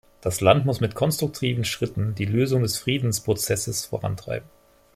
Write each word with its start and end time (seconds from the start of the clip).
Das 0.19 0.41
Land 0.41 0.65
muss 0.65 0.79
mit 0.79 0.95
konstruktiven 0.95 1.63
Schritten 1.63 2.15
die 2.15 2.25
Lösung 2.25 2.63
des 2.63 2.79
Friedensprozesses 2.79 3.85
vorantreiben. 3.85 4.49